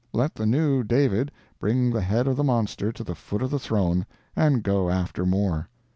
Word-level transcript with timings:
Let 0.13 0.33
the 0.33 0.47
new 0.47 0.83
David 0.83 1.31
bring 1.59 1.91
the 1.91 2.01
head 2.01 2.25
of 2.25 2.35
the 2.35 2.43
monster 2.43 2.91
to 2.91 3.03
the 3.03 3.13
foot 3.13 3.43
of 3.43 3.51
the 3.51 3.59
throne, 3.59 4.07
and 4.35 4.63
go 4.63 4.89
after 4.89 5.27
more. 5.27 5.69